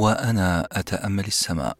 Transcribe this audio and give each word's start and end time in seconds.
وأنا 0.00 0.68
أتأمل 0.72 1.26
السماء. 1.26 1.76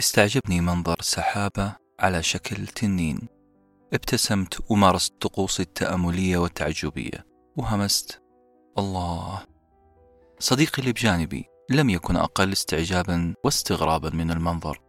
استعجبني 0.00 0.60
منظر 0.60 0.96
سحابة 1.00 1.72
على 2.00 2.22
شكل 2.22 2.66
تنين. 2.66 3.28
ابتسمت 3.92 4.70
ومارست 4.70 5.14
طقوسي 5.20 5.62
التأملية 5.62 6.36
والتعجبية. 6.36 7.26
وهمست. 7.56 8.22
الله. 8.78 9.42
صديقي 10.38 10.78
اللي 10.78 10.92
بجانبي 10.92 11.44
لم 11.70 11.90
يكن 11.90 12.16
أقل 12.16 12.52
استعجابا 12.52 13.34
واستغرابا 13.44 14.10
من 14.10 14.30
المنظر. 14.30 14.80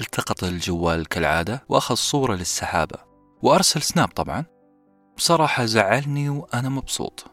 التقط 0.00 0.44
الجوال 0.44 1.08
كالعادة 1.08 1.64
وأخذ 1.68 1.94
صورة 1.94 2.34
للسحابة. 2.34 2.98
وأرسل 3.42 3.82
سناب 3.82 4.08
طبعا. 4.08 4.44
بصراحة 5.16 5.64
زعلني 5.64 6.28
وأنا 6.28 6.68
مبسوط. 6.68 7.24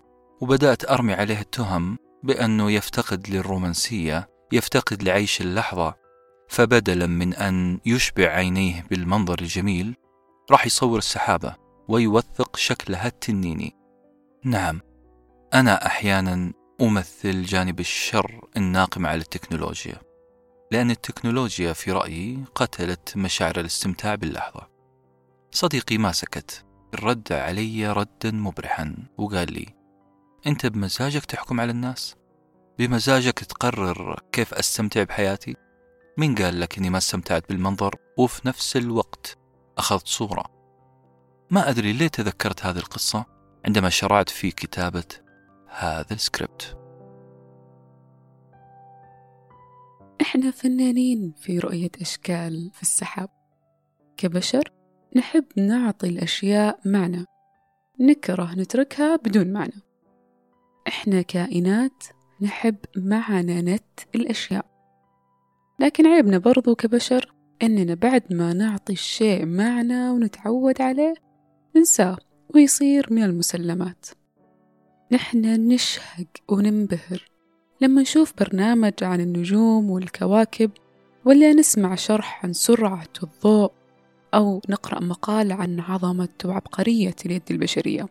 وبدأت 0.41 0.89
أرمي 0.91 1.13
عليه 1.13 1.39
التهم 1.39 1.97
بأنه 2.23 2.71
يفتقد 2.71 3.29
للرومانسية 3.29 4.38
يفتقد 4.51 5.03
لعيش 5.03 5.41
اللحظة 5.41 5.95
فبدلا 6.49 7.07
من 7.07 7.33
أن 7.33 7.79
يشبع 7.85 8.27
عينيه 8.27 8.85
بالمنظر 8.89 9.39
الجميل 9.41 9.95
راح 10.51 10.65
يصور 10.65 10.97
السحابة 10.97 11.55
ويوثق 11.87 12.55
شكلها 12.55 13.07
التنيني. 13.07 13.75
نعم 14.43 14.81
أنا 15.53 15.85
أحيانا 15.85 16.53
أمثل 16.81 17.43
جانب 17.43 17.79
الشر 17.79 18.47
الناقم 18.57 19.05
على 19.05 19.21
التكنولوجيا 19.21 19.95
لأن 20.71 20.91
التكنولوجيا 20.91 21.73
في 21.73 21.91
رأيي 21.91 22.43
قتلت 22.55 23.17
مشاعر 23.17 23.59
الاستمتاع 23.59 24.15
باللحظة. 24.15 24.67
صديقي 25.51 25.97
ما 25.97 26.11
سكت 26.11 26.65
رد 26.95 27.31
علي 27.31 27.91
ردا 27.91 28.31
مبرحا 28.31 28.95
وقال 29.17 29.53
لي 29.53 29.65
أنت 30.47 30.65
بمزاجك 30.65 31.25
تحكم 31.25 31.59
على 31.59 31.71
الناس؟ 31.71 32.15
بمزاجك 32.79 33.39
تقرر 33.39 34.19
كيف 34.31 34.53
أستمتع 34.53 35.03
بحياتي؟ 35.03 35.55
مين 36.17 36.35
قال 36.35 36.59
لك 36.59 36.77
أني 36.77 36.89
ما 36.89 36.97
استمتعت 36.97 37.49
بالمنظر 37.49 37.95
وفي 38.17 38.47
نفس 38.47 38.77
الوقت 38.77 39.37
أخذت 39.77 40.07
صورة. 40.07 40.45
ما 41.51 41.69
أدري 41.69 41.93
ليه 41.93 42.07
تذكرت 42.07 42.65
هذه 42.65 42.77
القصة 42.77 43.25
عندما 43.65 43.89
شرعت 43.89 44.29
في 44.29 44.51
كتابة 44.51 45.03
هذا 45.67 46.13
السكريبت. 46.13 46.77
إحنا 50.21 50.51
فنانين 50.51 51.33
في 51.41 51.59
رؤية 51.59 51.91
أشكال 52.01 52.71
في 52.73 52.81
السحاب. 52.81 53.29
كبشر 54.17 54.71
نحب 55.15 55.45
نعطي 55.57 56.07
الأشياء 56.07 56.79
معنى. 56.85 57.25
نكره 57.99 58.55
نتركها 58.55 59.15
بدون 59.15 59.53
معنى. 59.53 59.81
إحنا 60.87 61.21
كائنات 61.21 62.03
نحب 62.41 62.75
معنى 62.97 63.79
الأشياء. 64.15 64.65
لكن 65.79 66.07
عيبنا 66.07 66.37
برضو 66.37 66.75
كبشر 66.75 67.33
إننا 67.61 67.93
بعد 67.93 68.23
ما 68.33 68.53
نعطي 68.53 68.93
الشيء 68.93 69.45
معنى 69.45 70.09
ونتعود 70.09 70.81
عليه 70.81 71.13
ننساه 71.75 72.17
ويصير 72.55 73.07
من 73.11 73.23
المسلمات. 73.23 74.05
نحن 75.11 75.67
نشهق 75.67 76.27
وننبهر 76.47 77.29
لما 77.81 78.01
نشوف 78.01 78.33
برنامج 78.39 78.93
عن 79.01 79.21
النجوم 79.21 79.89
والكواكب 79.89 80.71
ولا 81.25 81.53
نسمع 81.53 81.95
شرح 81.95 82.45
عن 82.45 82.53
سرعة 82.53 83.13
الضوء 83.23 83.71
أو 84.33 84.61
نقرأ 84.69 84.99
مقال 84.99 85.51
عن 85.51 85.79
عظمة 85.79 86.29
وعبقرية 86.45 87.15
اليد 87.25 87.43
البشرية. 87.51 88.07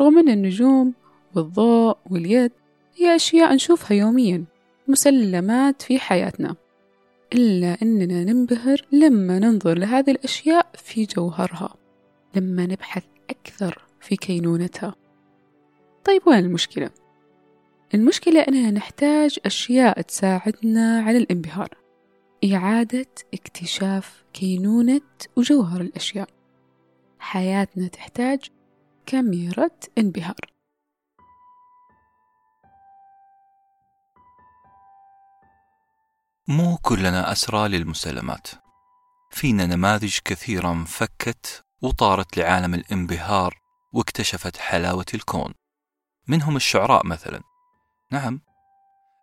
رغم 0.00 0.18
أن 0.18 0.28
النجوم 0.28 0.94
والضوء 1.34 1.96
واليد 2.10 2.52
هي 2.98 3.16
أشياء 3.16 3.54
نشوفها 3.54 3.96
يوميا 3.96 4.44
مسلمات 4.88 5.82
في 5.82 5.98
حياتنا. 5.98 6.56
إلا 7.32 7.76
أننا 7.82 8.24
ننبهر 8.24 8.86
لما 8.92 9.38
ننظر 9.38 9.78
لهذه 9.78 10.10
الأشياء 10.10 10.66
في 10.74 11.04
جوهرها 11.04 11.74
لما 12.34 12.66
نبحث 12.66 13.04
أكثر 13.30 13.84
في 14.00 14.16
كينونتها. 14.16 14.94
طيب 16.04 16.22
وين 16.26 16.38
المشكلة؟ 16.38 16.90
المشكلة 17.94 18.40
أننا 18.40 18.70
نحتاج 18.70 19.38
أشياء 19.46 20.00
تساعدنا 20.00 21.00
على 21.00 21.18
الانبهار. 21.18 21.68
إعادة 22.52 23.06
اكتشاف 23.34 24.24
كينونة 24.32 25.00
وجوهر 25.36 25.80
الأشياء. 25.80 26.28
حياتنا 27.18 27.88
تحتاج 27.88 28.40
كاميرا 29.06 29.68
انبهار. 29.98 30.57
مو 36.50 36.76
كلنا 36.76 37.32
أسرى 37.32 37.68
للمسلمات. 37.68 38.48
فينا 39.30 39.66
نماذج 39.66 40.18
كثيرة 40.24 40.84
فكت 40.84 41.62
وطارت 41.82 42.36
لعالم 42.36 42.74
الانبهار 42.74 43.58
واكتشفت 43.92 44.56
حلاوة 44.56 45.06
الكون. 45.14 45.54
منهم 46.28 46.56
الشعراء 46.56 47.06
مثلا. 47.06 47.40
نعم 48.12 48.40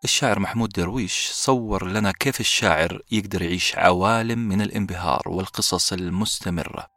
الشاعر 0.03 0.39
محمود 0.39 0.69
درويش 0.69 1.29
صور 1.31 1.87
لنا 1.87 2.11
كيف 2.11 2.39
الشاعر 2.39 3.01
يقدر 3.11 3.41
يعيش 3.41 3.75
عوالم 3.75 4.39
من 4.39 4.61
الانبهار 4.61 5.21
والقصص 5.25 5.93
المستمرة 5.93 6.87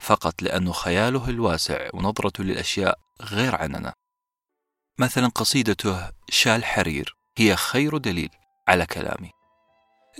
فقط 0.00 0.42
لأنه 0.42 0.72
خياله 0.72 1.28
الواسع 1.28 1.88
ونظرته 1.94 2.44
للأشياء 2.44 2.98
غير 3.20 3.56
عننا. 3.56 3.92
مثلا 4.98 5.28
قصيدته 5.28 6.10
شال 6.30 6.64
حرير 6.64 7.16
هي 7.38 7.56
خير 7.56 7.96
دليل 7.96 8.30
على 8.68 8.86
كلامي. 8.86 9.43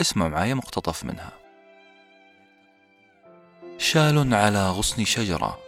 اسمع 0.00 0.28
معايا 0.28 0.54
مقتطف 0.54 1.04
منها. 1.04 1.32
شال 3.78 4.34
على 4.34 4.70
غصن 4.70 5.04
شجرة. 5.04 5.58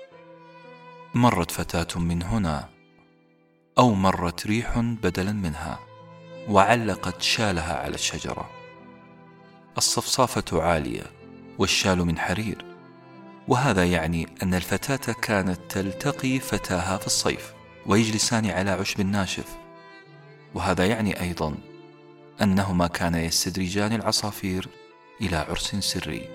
مرت 1.14 1.50
فتاة 1.50 2.00
من 2.00 2.22
هنا 2.22 2.68
أو 3.78 3.94
مرت 3.94 4.46
ريح 4.46 4.78
بدلا 4.78 5.32
منها 5.32 5.78
وعلقت 6.48 7.22
شالها 7.22 7.76
على 7.76 7.94
الشجرة. 7.94 8.50
الصفصافة 9.78 10.62
عالية 10.62 11.06
والشال 11.58 11.98
من 11.98 12.18
حرير 12.18 12.64
وهذا 13.48 13.84
يعني 13.84 14.28
أن 14.42 14.54
الفتاة 14.54 15.12
كانت 15.12 15.60
تلتقي 15.68 16.38
فتاها 16.38 16.96
في 16.96 17.06
الصيف 17.06 17.54
ويجلسان 17.86 18.50
على 18.50 18.70
عشب 18.70 19.00
ناشف. 19.00 19.56
وهذا 20.54 20.86
يعني 20.86 21.20
أيضا 21.20 21.54
أنهما 22.42 22.86
كانا 22.86 23.22
يستدرجان 23.22 23.92
العصافير 23.92 24.68
إلى 25.20 25.36
عرس 25.36 25.74
سري. 25.74 26.28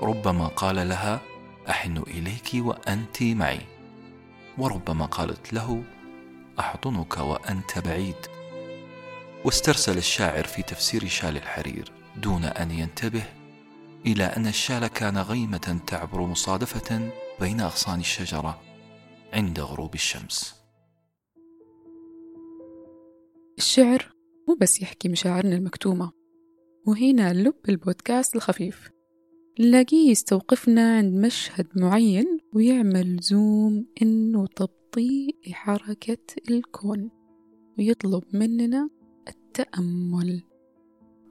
ربما 0.00 0.46
قال 0.46 0.88
لها 0.88 1.20
أحن 1.68 1.96
إليك 1.96 2.50
وأنت 2.54 3.22
معي. 3.22 3.60
وربما 4.58 5.06
قالت 5.06 5.52
له 5.52 5.82
أحضنك 6.60 7.18
وأنت 7.18 7.78
بعيد. 7.78 8.26
واسترسل 9.44 9.98
الشاعر 9.98 10.44
في 10.44 10.62
تفسير 10.62 11.08
شال 11.08 11.36
الحرير 11.36 11.92
دون 12.16 12.44
أن 12.44 12.70
ينتبه 12.70 13.24
إلى 14.06 14.24
أن 14.24 14.46
الشال 14.46 14.86
كان 14.86 15.18
غيمة 15.18 15.80
تعبر 15.86 16.20
مصادفة 16.20 17.10
بين 17.40 17.60
أغصان 17.60 18.00
الشجرة 18.00 18.60
عند 19.32 19.60
غروب 19.60 19.94
الشمس. 19.94 20.54
الشعر 23.58 24.19
مو 24.48 24.56
بس 24.60 24.82
يحكي 24.82 25.08
مشاعرنا 25.08 25.56
المكتومة. 25.56 26.12
وهنا 26.86 27.32
لب 27.32 27.54
البودكاست 27.68 28.36
الخفيف. 28.36 28.90
نلاقيه 29.60 30.10
يستوقفنا 30.10 30.96
عند 30.96 31.14
مشهد 31.14 31.66
معين 31.76 32.38
ويعمل 32.52 33.18
زوم 33.22 33.86
إن 34.02 34.36
وتبطيء 34.36 35.36
لحركة 35.46 36.18
الكون. 36.50 37.10
ويطلب 37.78 38.22
مننا 38.32 38.90
التأمل. 39.28 40.42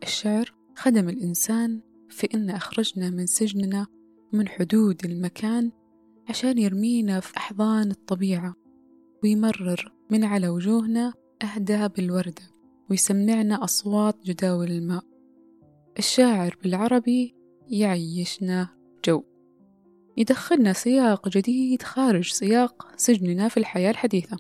الشعر 0.04 0.54
خدم 0.76 1.10
الإنسان 1.10 1.82
في 2.10 2.28
إن 2.34 2.50
أخرجنا 2.50 3.10
من 3.10 3.26
سجننا 3.26 3.88
من 4.34 4.48
حدود 4.48 5.06
المكان 5.06 5.72
عشان 6.30 6.58
يرمينا 6.58 7.20
في 7.20 7.38
أحضان 7.38 7.92
الطبيعة. 7.92 8.56
ويمرر 9.24 9.94
من 10.12 10.24
على 10.24 10.50
وجوهنا 10.50 11.14
أهداب 11.44 12.00
الوردة. 12.00 12.59
ويسمعنا 12.90 13.64
أصوات 13.64 14.16
جداول 14.26 14.72
الماء 14.72 15.04
الشاعر 15.98 16.58
بالعربي 16.64 17.36
يعيشنا 17.68 18.70
جو. 19.06 19.24
يدخلنا 20.18 20.74
سياق 20.74 21.30
جديد 21.30 21.82
خارج 21.82 22.32
سياق 22.32 22.88
سجننا 22.98 23.48
في 23.48 23.58
الحياة 23.58 23.92
الحديثة. 23.92 24.38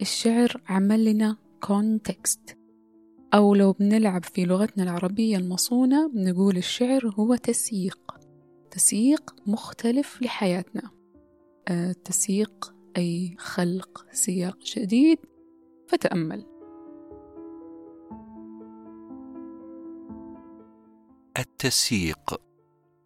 الشعر 0.00 0.62
عمل 0.68 1.04
لنا 1.04 1.36
context 1.62 2.58
أو 3.34 3.54
لو 3.54 3.72
بنلعب 3.72 4.24
في 4.24 4.44
لغتنا 4.44 4.82
العربية 4.82 5.36
المصونة 5.36 6.10
نقول 6.14 6.56
الشعر 6.56 7.14
هو 7.18 7.34
تسييق. 7.34 8.18
تسييق 8.70 9.34
مختلف 9.46 10.22
لحياتنا. 10.22 10.90
آه 11.68 11.92
تسييق 11.92 12.74
أي 12.96 13.36
خلق 13.38 14.06
سياق 14.12 14.58
جديد. 14.76 15.18
فتأمل. 15.88 16.51
التسييق 21.64 22.40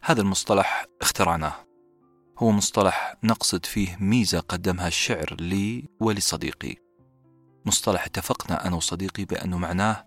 هذا 0.02 0.20
المصطلح 0.20 0.86
اخترعناه. 1.00 1.54
هو 2.38 2.50
مصطلح 2.50 3.16
نقصد 3.24 3.66
فيه 3.66 3.96
ميزة 4.00 4.40
قدمها 4.40 4.88
الشعر 4.88 5.36
لي 5.40 5.88
ولصديقي. 6.00 6.74
مصطلح 7.66 8.04
اتفقنا 8.04 8.66
أنا 8.66 8.76
وصديقي 8.76 9.24
بأنه 9.24 9.58
معناه 9.58 10.04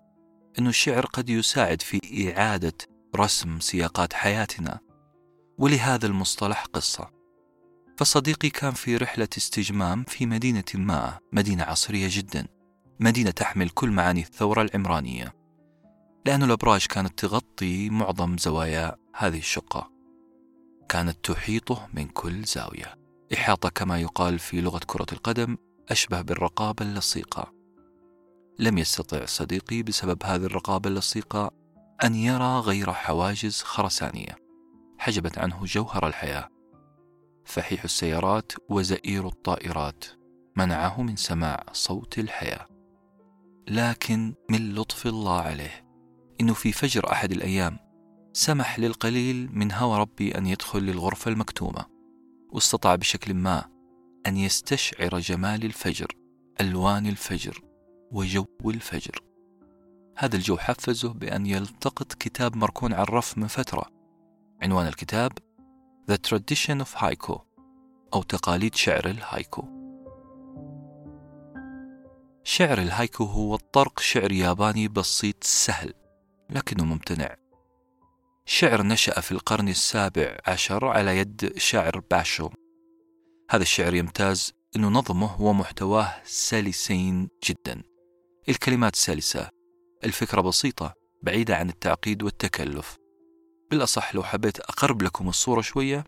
أن 0.58 0.66
الشعر 0.66 1.06
قد 1.06 1.28
يساعد 1.28 1.82
في 1.82 2.00
إعادة 2.32 2.72
رسم 3.16 3.60
سياقات 3.60 4.12
حياتنا 4.12 4.80
ولهذا 5.58 6.06
المصطلح 6.06 6.64
قصة. 6.64 7.10
فصديقي 7.98 8.50
كان 8.50 8.72
في 8.72 8.96
رحلة 8.96 9.28
استجمام 9.38 10.04
في 10.04 10.26
مدينة 10.26 10.64
ما 10.74 11.18
مدينة 11.32 11.64
عصرية 11.64 12.08
جدا 12.10 12.46
مدينة 13.00 13.30
تحمل 13.30 13.68
كل 13.68 13.90
معاني 13.90 14.20
الثورة 14.20 14.62
العمرانية. 14.62 15.39
لأن 16.26 16.42
الأبراج 16.42 16.86
كانت 16.86 17.18
تغطي 17.18 17.90
معظم 17.90 18.38
زوايا 18.38 18.96
هذه 19.16 19.38
الشقة. 19.38 19.90
كانت 20.88 21.16
تحيطه 21.24 21.88
من 21.94 22.08
كل 22.08 22.44
زاوية. 22.44 22.98
إحاطة 23.34 23.68
كما 23.68 24.00
يقال 24.00 24.38
في 24.38 24.60
لغة 24.60 24.80
كرة 24.86 25.06
القدم 25.12 25.56
أشبه 25.88 26.20
بالرقابة 26.20 26.84
اللصيقة. 26.84 27.52
لم 28.58 28.78
يستطع 28.78 29.24
صديقي 29.24 29.82
بسبب 29.82 30.22
هذه 30.24 30.44
الرقابة 30.44 30.90
اللصيقة 30.90 31.50
أن 32.04 32.14
يرى 32.14 32.58
غير 32.58 32.92
حواجز 32.92 33.62
خرسانية. 33.62 34.36
حجبت 34.98 35.38
عنه 35.38 35.64
جوهر 35.64 36.06
الحياة. 36.06 36.48
فحيح 37.44 37.84
السيارات 37.84 38.52
وزئير 38.68 39.28
الطائرات 39.28 40.04
منعه 40.56 41.02
من 41.02 41.16
سماع 41.16 41.64
صوت 41.72 42.18
الحياة. 42.18 42.66
لكن 43.68 44.34
من 44.50 44.74
لطف 44.74 45.06
الله 45.06 45.40
عليه 45.40 45.89
إنه 46.40 46.54
في 46.54 46.72
فجر 46.72 47.12
أحد 47.12 47.32
الأيام 47.32 47.78
سمح 48.32 48.78
للقليل 48.78 49.48
من 49.52 49.72
هوى 49.72 49.98
ربي 49.98 50.38
أن 50.38 50.46
يدخل 50.46 50.82
للغرفة 50.82 51.30
المكتومة 51.30 51.86
واستطاع 52.50 52.94
بشكل 52.94 53.34
ما 53.34 53.64
أن 54.26 54.36
يستشعر 54.36 55.18
جمال 55.18 55.64
الفجر 55.64 56.16
ألوان 56.60 57.06
الفجر 57.06 57.60
وجو 58.12 58.46
الفجر. 58.64 59.20
هذا 60.18 60.36
الجو 60.36 60.56
حفزه 60.56 61.12
بأن 61.12 61.46
يلتقط 61.46 62.12
كتاب 62.12 62.56
مركون 62.56 62.92
على 62.92 63.02
الرف 63.02 63.38
من 63.38 63.46
فترة. 63.46 63.86
عنوان 64.62 64.86
الكتاب 64.86 65.32
The 66.10 66.16
Tradition 66.28 66.84
of 66.84 67.00
Haiku 67.00 67.38
أو 68.14 68.22
تقاليد 68.22 68.74
شعر 68.74 69.06
الهايكو. 69.06 69.62
شعر 72.44 72.78
الهايكو 72.78 73.24
هو 73.24 73.56
طرق 73.56 74.00
شعر 74.00 74.32
ياباني 74.32 74.88
بسيط 74.88 75.44
سهل 75.44 75.99
لكنه 76.50 76.84
ممتنع. 76.84 77.36
شعر 78.46 78.82
نشأ 78.82 79.20
في 79.20 79.32
القرن 79.32 79.68
السابع 79.68 80.38
عشر 80.46 80.86
على 80.86 81.18
يد 81.18 81.58
شاعر 81.58 82.02
باشو. 82.10 82.50
هذا 83.50 83.62
الشعر 83.62 83.94
يمتاز 83.94 84.52
أنه 84.76 84.88
نظمه 84.88 85.42
ومحتواه 85.42 86.14
سلسين 86.24 87.28
جدا. 87.44 87.82
الكلمات 88.48 88.96
سلسة 88.96 89.48
الفكرة 90.04 90.40
بسيطة 90.40 90.94
بعيدة 91.22 91.56
عن 91.56 91.68
التعقيد 91.68 92.22
والتكلف. 92.22 92.96
بالأصح 93.70 94.14
لو 94.14 94.22
حبيت 94.22 94.60
أقرب 94.60 95.02
لكم 95.02 95.28
الصورة 95.28 95.60
شوية 95.60 96.04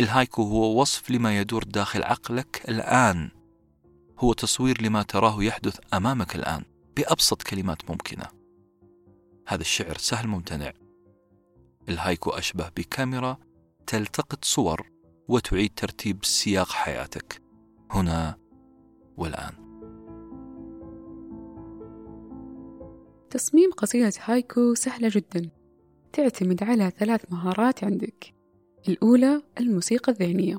الهايكو 0.00 0.42
هو 0.42 0.80
وصف 0.80 1.10
لما 1.10 1.38
يدور 1.38 1.64
داخل 1.64 2.02
عقلك 2.02 2.62
الآن. 2.68 3.30
هو 4.18 4.32
تصوير 4.32 4.82
لما 4.82 5.02
تراه 5.02 5.42
يحدث 5.42 5.78
أمامك 5.94 6.34
الآن 6.36 6.64
بأبسط 6.96 7.42
كلمات 7.42 7.90
ممكنة. 7.90 8.37
هذا 9.48 9.60
الشعر 9.60 9.98
سهل 9.98 10.28
ممتنع. 10.28 10.72
الهايكو 11.88 12.30
أشبه 12.30 12.68
بكاميرا 12.76 13.38
تلتقط 13.86 14.44
صور 14.44 14.90
وتعيد 15.28 15.70
ترتيب 15.76 16.24
سياق 16.24 16.68
حياتك. 16.68 17.42
هنا 17.90 18.38
والآن. 19.16 19.54
تصميم 23.30 23.70
قصيدة 23.72 24.12
هايكو 24.24 24.74
سهلة 24.74 25.10
جدا. 25.12 25.50
تعتمد 26.12 26.62
على 26.62 26.92
ثلاث 26.98 27.32
مهارات 27.32 27.84
عندك. 27.84 28.34
الأولى 28.88 29.42
الموسيقى 29.60 30.12
الذهنية 30.12 30.58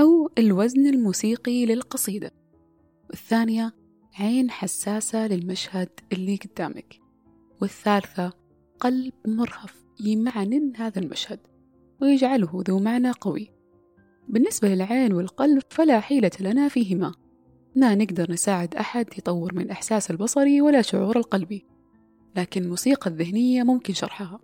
أو 0.00 0.30
الوزن 0.38 0.86
الموسيقي 0.86 1.66
للقصيدة. 1.66 2.30
والثانية 3.10 3.74
عين 4.18 4.50
حساسة 4.50 5.26
للمشهد 5.26 5.88
اللي 6.12 6.36
قدامك. 6.36 7.05
والثالثة 7.60 8.32
قلب 8.80 9.12
مرهف 9.26 9.84
يمعنن 10.00 10.76
هذا 10.76 10.98
المشهد 10.98 11.40
ويجعله 12.02 12.62
ذو 12.68 12.78
معنى 12.78 13.10
قوي. 13.10 13.50
بالنسبة 14.28 14.68
للعين 14.68 15.12
والقلب 15.12 15.62
فلا 15.70 16.00
حيلة 16.00 16.30
لنا 16.40 16.68
فيهما. 16.68 17.14
لا 17.74 17.94
نقدر 17.94 18.32
نساعد 18.32 18.74
أحد 18.74 19.06
يطور 19.18 19.54
من 19.54 19.70
إحساس 19.70 20.10
البصري 20.10 20.60
ولا 20.60 20.82
شعور 20.82 21.16
القلبي 21.16 21.66
لكن 22.36 22.62
الموسيقى 22.62 23.10
الذهنية 23.10 23.62
ممكن 23.62 23.94
شرحها. 23.94 24.40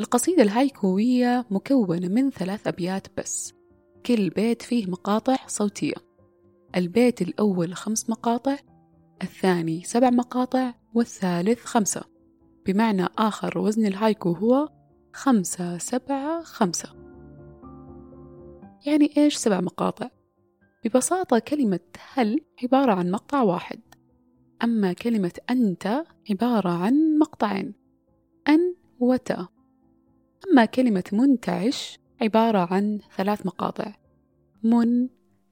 القصيدة 0.00 0.42
الهايكوية 0.42 1.46
مكونة 1.50 2.08
من 2.08 2.30
ثلاث 2.30 2.66
أبيات 2.66 3.06
بس 3.16 3.52
كل 4.06 4.30
بيت 4.30 4.62
فيه 4.62 4.86
مقاطع 4.86 5.36
صوتية. 5.46 5.94
البيت 6.76 7.22
الأول 7.22 7.74
خمس 7.74 8.10
مقاطع 8.10 8.56
الثاني 9.22 9.82
سبع 9.84 10.10
مقاطع 10.10 10.74
والثالث 10.94 11.64
خمسة. 11.64 12.15
بمعنى 12.66 13.06
آخر 13.18 13.58
وزن 13.58 13.86
الهايكو 13.86 14.32
هو 14.32 14.68
خمسة 15.12 15.78
سبعة 15.78 16.42
خمسة. 16.42 16.88
يعني 18.86 19.10
إيش 19.16 19.36
سبع 19.36 19.60
مقاطع؟ 19.60 20.10
ببساطة 20.84 21.38
كلمة 21.38 21.80
هل 22.12 22.40
عبارة 22.62 22.92
عن 22.92 23.10
مقطع 23.10 23.42
واحد 23.42 23.80
أما 24.64 24.92
كلمة 24.92 25.32
أنت 25.50 26.04
عبارة 26.30 26.68
عن 26.68 27.18
مقطعين 27.18 27.74
أن 28.48 28.74
وتا. 29.00 29.48
أما 30.50 30.64
كلمة 30.64 31.04
منتعش 31.12 31.98
عبارة 32.22 32.74
عن 32.74 32.98
ثلاث 33.16 33.46
مقاطع 33.46 33.92
من 34.62 35.08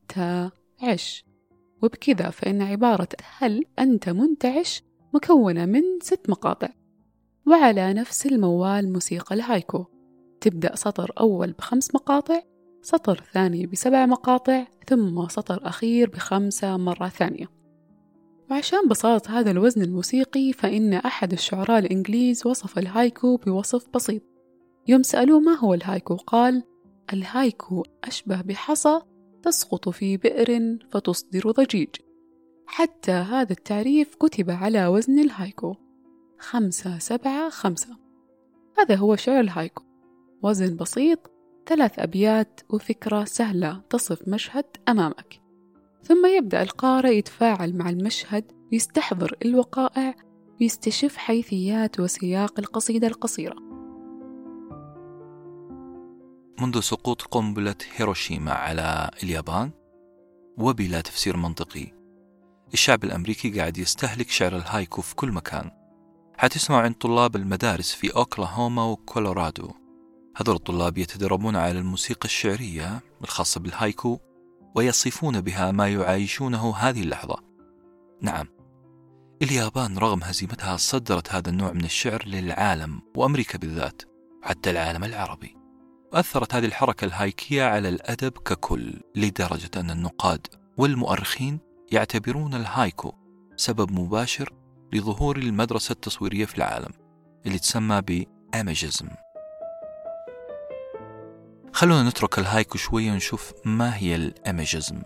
تا 0.09 0.51
عش 0.83 1.25
وبكذا 1.83 2.31
فإن 2.31 2.63
عبارة 2.63 3.09
هل 3.39 3.65
أنت 3.79 4.09
منتعش 4.09 4.83
مكونة 5.15 5.67
من 5.67 5.83
ست 6.03 6.31
مقاطع. 6.31 6.69
وعلى 7.47 7.93
نفس 7.93 8.27
الموال 8.27 8.93
موسيقى 8.93 9.35
الهايكو. 9.35 9.85
تبدأ 10.41 10.77
سطر 10.77 11.13
أول 11.21 11.53
بخمس 11.53 11.95
مقاطع 11.95 12.43
سطر 12.83 13.25
ثاني 13.33 13.67
بسبع 13.67 14.07
مقاطع 14.07 14.67
ثم 14.89 15.29
سطر 15.29 15.69
أخير 15.69 16.11
بخمسة 16.11 16.77
مرة 16.77 17.09
ثانية. 17.09 17.47
وعشان 18.51 18.89
بساطة 18.89 19.41
هذا 19.41 19.51
الوزن 19.51 19.83
الموسيقي 19.83 20.53
فإن 20.53 20.95
أحد 20.95 21.33
الشعراء 21.33 21.79
الإنجليز 21.79 22.47
وصف 22.47 22.79
الهايكو 22.79 23.37
بوصف 23.37 23.89
بسيط. 23.95 24.23
يوم 24.89 25.03
سألوه 25.03 25.41
ما 25.41 25.59
هو 25.59 25.75
الهايكو 25.75 26.17
قال 26.17 26.63
الهايكو 27.13 27.83
أشبه 28.05 28.43
بحصى 28.43 29.01
تسقط 29.43 29.89
في 29.89 30.17
بئر 30.17 30.79
فتصدر 30.91 31.51
ضجيج. 31.51 31.89
حتى 32.67 33.13
هذا 33.13 33.53
التعريف 33.53 34.15
كتب 34.15 34.51
على 34.51 34.87
وزن 34.87 35.19
الهايكو. 35.19 35.75
خمسة 36.45 36.99
سبعة 36.99 37.51
خمسة. 37.51 37.97
هذا 38.79 38.95
هو 38.95 39.17
شعر 39.17 39.41
الهايكو 39.41 39.83
وزن 40.43 40.77
بسيط 40.77 41.31
ثلاث 41.67 41.99
أبيات 41.99 42.61
وفكرة 42.71 43.25
سهلة 43.25 43.83
تصف 43.91 44.29
مشهد 44.29 44.65
أمامك. 44.89 45.41
ثم 46.03 46.27
يبدأ 46.27 46.63
القارئ 46.63 47.17
يتفاعل 47.17 47.77
مع 47.77 47.91
المشهد 47.91 48.53
ويستحضر 48.73 49.37
الوقائع 49.45 50.15
ويستشف 50.61 51.17
حيثيات 51.17 52.01
وسياق 52.01 52.59
القصيدة 52.59 53.07
القصيرة. 53.07 53.57
منذ 56.61 56.81
سقوط 56.81 57.23
قنبلة 57.23 57.77
هيروشيما 57.97 58.53
على 58.53 59.11
اليابان 59.23 59.71
وبلا 60.59 61.01
تفسير 61.01 61.37
منطقي 61.37 61.87
الشعب 62.73 63.05
الأمريكي 63.05 63.51
قاعد 63.51 63.79
يستهلك 63.79 64.31
شعر 64.31 64.57
الهايكو 64.57 65.03
في 65.03 65.15
كل 65.15 65.33
مكان. 65.33 65.84
حتسمعوا 66.37 66.83
عند 66.83 66.95
طلاب 66.95 67.37
المدارس 67.37 67.93
في 67.93 68.17
أوكلاهوما 68.17 68.85
وكولورادو. 68.85 69.71
هذول 70.37 70.57
الطلاب 70.57 70.99
يتدربون 70.99 71.57
على 71.57 71.79
الموسيقى 71.79 72.25
الشعرية 72.25 73.01
الخاصة 73.23 73.61
بالهايكو 73.61 74.19
ويصفون 74.75 75.41
بها 75.41 75.73
ما 75.73 75.89
يعايشونه 75.89 76.77
هذه 76.77 77.03
اللحظة. 77.03 77.37
نعم 78.23 78.47
اليابان 79.43 79.99
رغم 79.99 80.23
هزيمتها 80.23 80.77
صدرت 80.77 81.33
هذا 81.33 81.51
النوع 81.51 81.73
من 81.73 81.85
الشعر 81.85 82.23
للعالم 82.27 83.03
وأمريكا 83.17 83.59
بالذات 83.59 84.03
حتى 84.43 84.71
العالم 84.71 85.05
العربي. 85.05 85.57
وأثرت 86.13 86.55
هذه 86.55 86.65
الحركة 86.65 87.05
الهايكية 87.05 87.65
على 87.65 87.89
الأدب 87.89 88.33
ككل 88.33 89.01
لدرجة 89.17 89.71
أن 89.77 89.91
النقاد 89.91 90.47
والمؤرخين 90.77 91.59
يعتبرون 91.93 92.55
الهايكو 92.55 93.13
سبب 93.57 93.93
مباشر 93.93 94.53
لظهور 94.95 95.37
المدرسة 95.37 95.93
التصويرية 95.93 96.45
في 96.45 96.59
العالم 96.59 96.93
اللي 97.47 97.59
تسمى 97.59 98.03
ب 98.03 98.16
Imagism 98.16 99.09
خلونا 101.73 102.09
نترك 102.09 102.39
الهايكو 102.39 102.79
شوية 102.79 103.13
ونشوف 103.13 103.53
ما 103.65 103.97
هي 103.97 104.15
ال 104.15 104.26
Imagism 104.26 105.03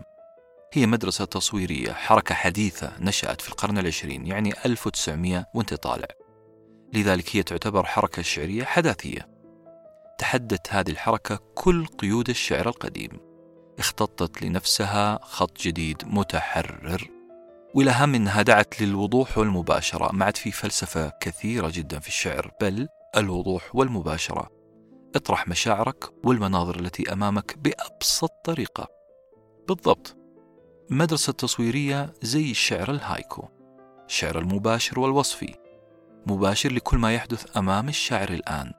هي 0.73 0.85
مدرسة 0.85 1.25
تصويرية 1.25 1.91
حركة 1.91 2.35
حديثة 2.35 2.91
نشأت 2.99 3.41
في 3.41 3.49
القرن 3.49 3.77
العشرين 3.77 4.27
يعني 4.27 4.53
1900 4.65 5.45
وانت 5.53 5.73
طالع. 5.73 6.07
لذلك 6.93 7.35
هي 7.35 7.43
تعتبر 7.43 7.85
حركة 7.85 8.21
شعرية 8.21 8.63
حداثية. 8.63 9.27
تحدت 10.17 10.73
هذه 10.73 10.89
الحركة 10.89 11.39
كل 11.55 11.85
قيود 11.85 12.29
الشعر 12.29 12.69
القديم. 12.69 13.19
اختطت 13.79 14.41
لنفسها 14.41 15.19
خط 15.23 15.61
جديد 15.61 16.01
متحرر. 16.05 17.18
والأهم 17.73 18.15
أنها 18.15 18.41
دعت 18.41 18.81
للوضوح 18.81 19.37
والمباشرة 19.37 20.11
ما 20.13 20.25
عاد 20.25 20.37
في 20.37 20.51
فلسفة 20.51 21.11
كثيرة 21.21 21.71
جدا 21.73 21.99
في 21.99 22.07
الشعر 22.07 22.51
بل 22.61 22.87
الوضوح 23.17 23.75
والمباشرة. 23.75 24.49
اطرح 25.15 25.47
مشاعرك 25.47 26.25
والمناظر 26.25 26.79
التي 26.79 27.13
أمامك 27.13 27.57
بأبسط 27.57 28.31
طريقة. 28.43 28.87
بالضبط. 29.67 30.17
مدرسة 30.89 31.33
تصويرية 31.33 32.13
زي 32.21 32.51
الشعر 32.51 32.91
الهايكو. 32.91 33.47
الشعر 34.07 34.39
المباشر 34.39 34.99
والوصفي. 34.99 35.55
مباشر 36.27 36.71
لكل 36.71 36.97
ما 36.97 37.13
يحدث 37.13 37.57
أمام 37.57 37.89
الشاعر 37.89 38.29
الآن. 38.29 38.71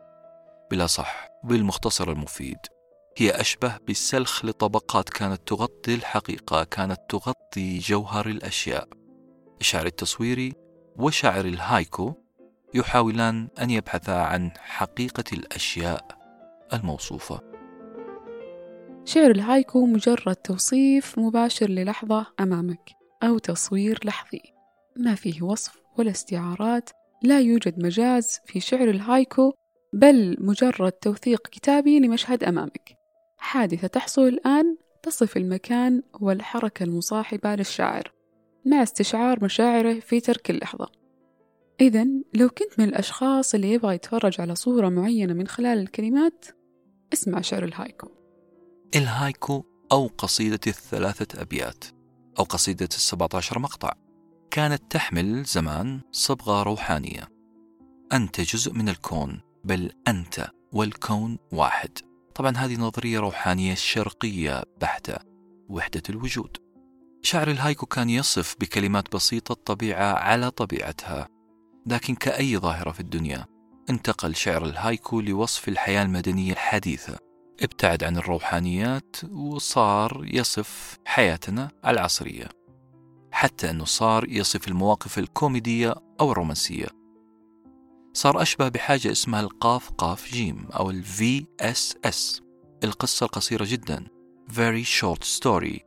بلا 0.70 0.86
صح 0.86 1.28
بالمختصر 1.44 2.12
المفيد. 2.12 2.58
هي 3.20 3.30
أشبه 3.30 3.76
بالسلخ 3.86 4.44
لطبقات 4.44 5.08
كانت 5.08 5.48
تغطي 5.48 5.94
الحقيقة 5.94 6.64
كانت 6.64 7.00
تغطي 7.08 7.78
جوهر 7.78 8.26
الأشياء. 8.26 8.88
الشعر 9.60 9.86
التصويري 9.86 10.52
وشعر 10.96 11.44
الهايكو 11.44 12.12
يحاولان 12.74 13.48
أن 13.62 13.70
يبحثا 13.70 14.12
عن 14.12 14.50
حقيقة 14.58 15.24
الأشياء 15.32 16.06
الموصوفة. 16.72 17.40
شعر 19.04 19.30
الهايكو 19.30 19.86
مجرد 19.86 20.36
توصيف 20.36 21.18
مباشر 21.18 21.66
للحظة 21.66 22.26
أمامك 22.40 22.90
أو 23.22 23.38
تصوير 23.38 24.00
لحظي. 24.04 24.42
ما 24.96 25.14
فيه 25.14 25.42
وصف 25.42 25.76
ولا 25.98 26.10
استعارات 26.10 26.90
لا 27.22 27.40
يوجد 27.40 27.84
مجاز 27.84 28.40
في 28.46 28.60
شعر 28.60 28.90
الهايكو 28.90 29.52
بل 29.92 30.36
مجرد 30.40 30.92
توثيق 30.92 31.48
كتابي 31.48 31.98
لمشهد 31.98 32.44
أمامك. 32.44 32.99
حادثة 33.40 33.86
تحصل 33.86 34.22
الآن 34.22 34.76
تصف 35.02 35.36
المكان 35.36 36.02
والحركة 36.20 36.84
المصاحبة 36.84 37.54
للشاعر 37.54 38.12
مع 38.66 38.82
استشعار 38.82 39.44
مشاعره 39.44 40.00
في 40.00 40.20
تلك 40.20 40.50
اللحظة. 40.50 40.88
إذا 41.80 42.06
لو 42.34 42.48
كنت 42.48 42.78
من 42.78 42.84
الأشخاص 42.84 43.54
اللي 43.54 43.72
يبغى 43.72 43.94
يتفرج 43.94 44.40
على 44.40 44.54
صورة 44.54 44.88
معينة 44.88 45.34
من 45.34 45.46
خلال 45.46 45.78
الكلمات 45.78 46.44
اسمع 47.12 47.40
شعر 47.40 47.64
الهايكو. 47.64 48.08
الهايكو 48.96 49.64
أو 49.92 50.06
قصيدة 50.18 50.60
الثلاثة 50.66 51.42
أبيات 51.42 51.84
أو 52.38 52.44
قصيدة 52.44 52.88
السبعة 52.92 53.28
عشر 53.34 53.58
مقطع. 53.58 53.92
كانت 54.50 54.82
تحمل 54.90 55.44
زمان 55.44 56.00
صبغة 56.12 56.62
روحانية. 56.62 57.28
أنت 58.12 58.40
جزء 58.40 58.72
من 58.72 58.88
الكون 58.88 59.40
بل 59.64 59.92
أنت 60.08 60.50
والكون 60.72 61.38
واحد. 61.52 62.09
طبعا 62.34 62.56
هذه 62.56 62.76
نظرية 62.76 63.18
روحانية 63.20 63.74
شرقية 63.74 64.62
بحتة 64.80 65.16
وحدة 65.68 66.02
الوجود. 66.10 66.56
شعر 67.22 67.50
الهايكو 67.50 67.86
كان 67.86 68.10
يصف 68.10 68.56
بكلمات 68.60 69.14
بسيطة 69.14 69.52
الطبيعة 69.52 70.12
على 70.12 70.50
طبيعتها 70.50 71.28
لكن 71.86 72.14
كأي 72.14 72.58
ظاهرة 72.58 72.90
في 72.90 73.00
الدنيا 73.00 73.46
انتقل 73.90 74.34
شعر 74.34 74.64
الهايكو 74.64 75.20
لوصف 75.20 75.68
الحياة 75.68 76.02
المدنية 76.02 76.52
الحديثة. 76.52 77.18
ابتعد 77.62 78.04
عن 78.04 78.16
الروحانيات 78.16 79.16
وصار 79.30 80.24
يصف 80.24 80.98
حياتنا 81.04 81.70
العصرية 81.86 82.48
حتى 83.32 83.70
أنه 83.70 83.84
صار 83.84 84.28
يصف 84.28 84.68
المواقف 84.68 85.18
الكوميدية 85.18 85.94
أو 86.20 86.32
الرومانسية. 86.32 86.86
صار 88.12 88.42
أشبه 88.42 88.68
بحاجة 88.68 89.12
اسمها 89.12 89.40
القاف 89.40 89.90
قاف 89.90 90.32
جيم 90.32 90.68
أو 90.74 90.90
ال 90.90 91.04
VSS 91.04 92.40
القصة 92.84 93.24
القصيرة 93.24 93.66
جدا. 93.68 94.06
Very 94.50 94.84
Short 95.00 95.24
Story. 95.38 95.80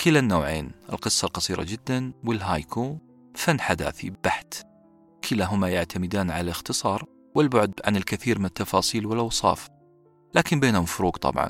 كلا 0.00 0.18
النوعين. 0.18 0.72
القصة 0.92 1.26
القصيرة 1.26 1.62
جدا 1.62 2.12
والهايكو 2.24 2.98
فن 3.34 3.60
حداثي 3.60 4.12
بحت. 4.24 4.54
كلاهما 5.30 5.68
يعتمدان 5.68 6.30
على 6.30 6.40
الاختصار 6.40 7.04
والبعد 7.34 7.80
عن 7.84 7.96
الكثير 7.96 8.38
من 8.38 8.44
التفاصيل 8.44 9.06
والأوصاف 9.06 9.68
لكن 10.34 10.60
بينهم 10.60 10.84
فروق 10.84 11.16
طبعا. 11.18 11.48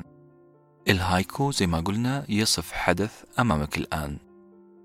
الهايكو 0.88 1.50
زي 1.50 1.66
ما 1.66 1.80
قلنا 1.80 2.24
يصف 2.28 2.72
حدث 2.72 3.24
أمامك 3.38 3.78
الآن. 3.78 4.18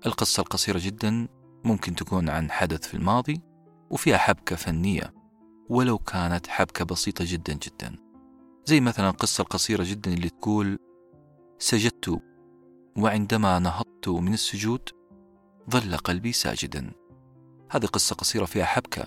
القصة 0.06 0.40
القصيرة 0.40 0.80
جدا 0.82 1.28
ممكن 1.64 1.94
تكون 1.94 2.28
عن 2.28 2.50
حدث 2.50 2.88
في 2.88 2.94
الماضي 2.94 3.40
وفيها 3.90 4.16
حبكة 4.16 4.56
فنية 4.56 5.14
ولو 5.68 5.98
كانت 5.98 6.46
حبكة 6.46 6.84
بسيطة 6.84 7.24
جدا 7.28 7.52
جدا. 7.52 7.96
زي 8.64 8.80
مثلا 8.80 9.10
القصة 9.10 9.42
القصيرة 9.42 9.84
جدا 9.84 10.12
اللي 10.12 10.28
تقول 10.28 10.78
سجدت 11.58 12.20
وعندما 12.96 13.58
نهضت 13.58 14.08
من 14.08 14.34
السجود 14.34 14.88
ظل 15.70 15.96
قلبي 15.96 16.32
ساجدا. 16.32 16.92
هذه 17.70 17.86
قصة 17.86 18.16
قصيرة 18.16 18.44
فيها 18.44 18.64
حبكة. 18.64 19.04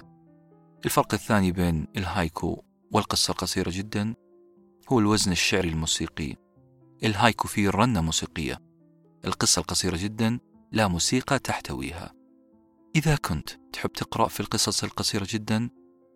الفرق 0.85 1.13
الثاني 1.13 1.51
بين 1.51 1.87
الهايكو 1.97 2.63
والقصة 2.91 3.31
القصيرة 3.31 3.71
جدا 3.73 4.15
هو 4.89 4.99
الوزن 4.99 5.31
الشعري 5.31 5.69
الموسيقي. 5.69 6.35
الهايكو 7.03 7.47
فيه 7.47 7.69
رنة 7.69 8.01
موسيقية. 8.01 8.59
القصة 9.25 9.59
القصيرة 9.59 9.97
جدا 9.97 10.39
لا 10.71 10.87
موسيقى 10.87 11.39
تحتويها. 11.39 12.18
إذا 12.95 13.15
كنت 13.15 13.49
تحب 13.73 13.93
تقرأ 13.93 14.27
في 14.27 14.39
القصص 14.39 14.83
القصيرة 14.83 15.27
جدا 15.29 15.69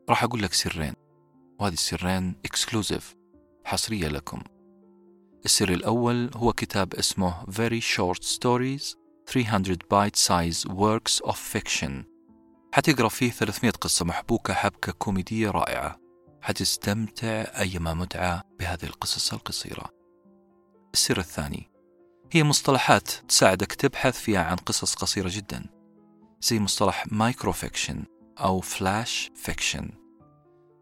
راح 0.09 0.23
أقول 0.23 0.43
لك 0.43 0.53
سرين 0.53 0.93
وهذه 1.59 1.73
السرين 1.73 2.35
اكسكلوزيف 2.45 3.15
حصرية 3.65 4.07
لكم. 4.07 4.41
السر 5.45 5.69
الأول 5.69 6.31
هو 6.35 6.53
كتاب 6.53 6.93
اسمه 6.93 7.43
Very 7.45 7.81
Short 7.81 8.23
Stories 8.23 8.95
300 9.27 9.77
Bite 9.93 10.17
Size 10.17 10.69
Works 10.69 11.29
of 11.29 11.35
Fiction. 11.35 11.91
حتقرأ 12.73 13.09
فيه 13.09 13.31
300 13.31 13.71
قصة 13.71 14.05
محبوكة 14.05 14.53
حبكة 14.53 14.91
كوميدية 14.91 15.51
رائعة. 15.51 15.99
حتستمتع 16.41 17.27
أيما 17.59 17.93
متعة 17.93 18.43
بهذه 18.59 18.83
القصص 18.83 19.33
القصيرة. 19.33 19.89
السر 20.93 21.19
الثاني 21.19 21.71
هي 22.31 22.43
مصطلحات 22.43 23.11
تساعدك 23.27 23.73
تبحث 23.73 24.19
فيها 24.19 24.43
عن 24.43 24.55
قصص 24.55 24.95
قصيرة 24.95 25.29
جدا. 25.31 25.72
زي 26.43 26.59
مصطلح 26.59 27.05
micro 27.11 27.51
fiction 27.51 28.03
أو 28.39 28.59
flash 28.59 29.31
fiction 29.35 29.89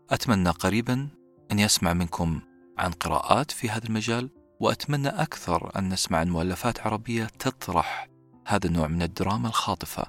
أتمنى 0.09 0.49
قريبا 0.49 1.07
أن 1.51 1.59
يسمع 1.59 1.93
منكم 1.93 2.41
عن 2.77 2.91
قراءات 2.91 3.51
في 3.51 3.69
هذا 3.69 3.85
المجال 3.85 4.29
وأتمنى 4.59 5.07
أكثر 5.07 5.71
أن 5.79 5.89
نسمع 5.89 6.17
عن 6.17 6.29
مؤلفات 6.29 6.79
عربية 6.79 7.25
تطرح 7.25 8.09
هذا 8.47 8.67
النوع 8.67 8.87
من 8.87 9.01
الدراما 9.01 9.47
الخاطفة. 9.47 10.05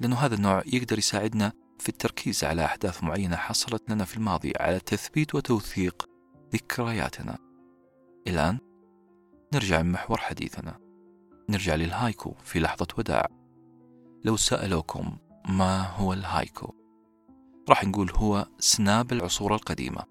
لأنه 0.00 0.16
هذا 0.16 0.34
النوع 0.34 0.62
يقدر 0.66 0.98
يساعدنا 0.98 1.52
في 1.78 1.88
التركيز 1.88 2.44
على 2.44 2.64
أحداث 2.64 3.02
معينة 3.04 3.36
حصلت 3.36 3.90
لنا 3.90 4.04
في 4.04 4.16
الماضي 4.16 4.52
على 4.60 4.80
تثبيت 4.80 5.34
وتوثيق 5.34 6.06
ذكرياتنا. 6.54 7.38
الآن 8.28 8.58
نرجع 9.54 9.80
لمحور 9.80 10.18
حديثنا. 10.18 10.78
نرجع 11.48 11.74
للهايكو 11.74 12.34
في 12.44 12.60
لحظة 12.60 12.86
وداع. 12.98 13.45
لو 14.26 14.36
سألوكم 14.36 15.16
ما 15.48 15.82
هو 15.82 16.12
الهايكو 16.12 16.74
راح 17.68 17.84
نقول 17.84 18.10
هو 18.10 18.46
Snap 18.58 19.12
العصور 19.12 19.54
القديمة. 19.54 20.04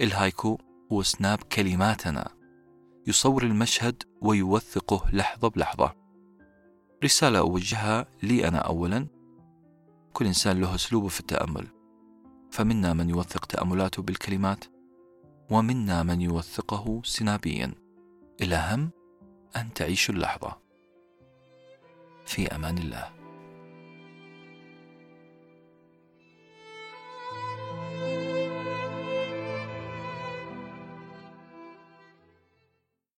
الهايكو 0.00 0.58
هو 0.92 1.02
Snap 1.02 1.42
كلماتنا 1.42 2.30
يصور 3.06 3.42
المشهد 3.42 4.02
ويوثقه 4.20 5.10
لحظة 5.12 5.48
بلحظة. 5.48 5.94
رسالة 7.04 7.38
أوجهها 7.38 8.06
لي 8.22 8.48
أنا 8.48 8.58
أولا. 8.58 9.06
كل 10.12 10.26
إنسان 10.26 10.60
له 10.60 10.74
أسلوبه 10.74 11.08
في 11.08 11.20
التأمل. 11.20 11.66
فمنا 12.50 12.92
من 12.92 13.10
يوثق 13.10 13.46
تأملاته 13.46 14.02
بالكلمات 14.02 14.64
ومنا 15.50 16.02
من 16.02 16.20
يوثقه 16.20 17.00
سنابيا. 17.04 17.74
الأهم 18.42 18.90
أن 19.56 19.72
تعيش 19.74 20.10
اللحظة. 20.10 20.58
في 22.24 22.54
أمان 22.54 22.78
الله. 22.78 23.21